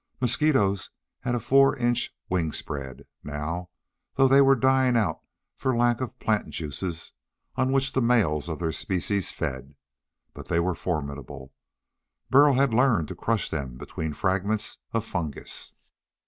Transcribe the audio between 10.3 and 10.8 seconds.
But they were